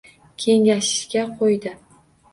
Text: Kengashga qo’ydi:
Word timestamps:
Kengashga 0.43 1.27
qo’ydi: 1.37 1.75